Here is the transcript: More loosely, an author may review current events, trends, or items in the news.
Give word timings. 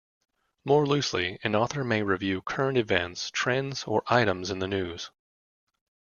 More 0.65 0.87
loosely, 0.87 1.37
an 1.43 1.53
author 1.55 1.83
may 1.83 2.01
review 2.01 2.41
current 2.41 2.75
events, 2.75 3.29
trends, 3.29 3.83
or 3.83 4.01
items 4.07 4.49
in 4.49 4.57
the 4.57 4.67
news. 4.67 5.11